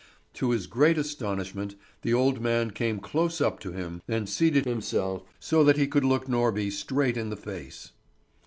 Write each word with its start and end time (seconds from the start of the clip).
To 0.33 0.49
his 0.49 0.65
great 0.65 0.97
astonishment 0.97 1.75
the 2.01 2.11
old 2.11 2.41
man 2.41 2.71
came 2.71 2.99
close 2.99 3.39
up 3.39 3.59
to 3.59 3.71
him 3.71 4.01
and 4.07 4.27
seated 4.27 4.65
himself 4.65 5.21
so 5.39 5.63
that 5.63 5.77
he 5.77 5.85
could 5.85 6.03
look 6.03 6.25
Norby 6.25 6.71
straight 6.71 7.17
in 7.17 7.29
the 7.29 7.37
face. 7.37 7.91